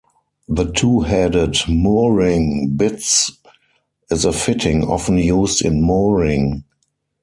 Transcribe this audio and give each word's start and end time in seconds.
The 0.49 0.63
two-headed 0.65 1.57
mooring 1.69 2.73
bitts 2.75 3.29
is 4.09 4.25
a 4.25 4.33
fitting 4.33 4.83
often-used 4.83 5.63
in 5.63 5.79
mooring. 5.79 6.63